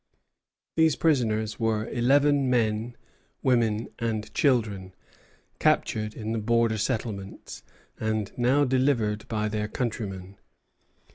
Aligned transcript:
These 0.75 0.95
prisoners 0.95 1.59
were 1.59 1.87
eleven 1.87 2.49
men, 2.49 2.97
women, 3.43 3.87
and 3.99 4.33
children, 4.33 4.95
captured 5.59 6.15
in 6.15 6.31
the 6.31 6.39
border 6.39 6.79
settlements, 6.79 7.61
and 7.99 8.31
now 8.35 8.65
delivered 8.65 9.27
by 9.27 9.47
their 9.47 9.67
countrymen. 9.67 10.37